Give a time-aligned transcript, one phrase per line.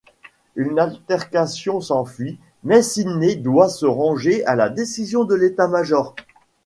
[0.55, 6.15] Une altercation s'ensuit mais Sidney doit se ranger à la décision de l'état-major.